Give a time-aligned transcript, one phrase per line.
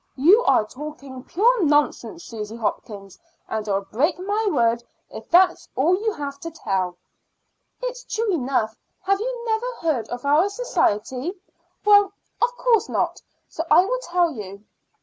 [0.15, 5.93] You are talking pure nonsense, Susan Hopkins, and I'll break my word if that's all
[5.95, 6.97] you have to tell."
[7.83, 8.75] "It's true enough.
[9.03, 11.33] Have you never heard of our society?
[11.85, 14.63] Well, of course not, so I will tell you.